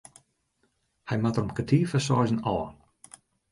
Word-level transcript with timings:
Hy 1.09 1.17
moat 1.19 1.35
der 1.37 1.45
om 1.45 1.53
kertier 1.59 1.89
foar 1.93 2.05
seizen 2.07 2.43
ôf. 2.55 2.69